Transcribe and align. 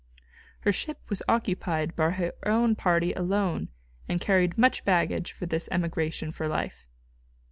Her 0.61 0.71
ship 0.71 0.97
was 1.09 1.21
occupied 1.27 1.95
by 1.95 2.09
her 2.09 2.33
own 2.47 2.75
party 2.75 3.13
alone, 3.13 3.69
and 4.09 4.19
carried 4.19 4.57
much 4.57 4.83
baggage 4.83 5.31
for 5.31 5.45
this 5.45 5.69
emigration 5.71 6.31
for 6.31 6.47
life. 6.47 6.87